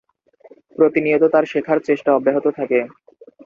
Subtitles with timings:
[0.75, 2.79] প্রতিনিয়ত তার শেখার চেষ্টা অব্যাহত থাকে।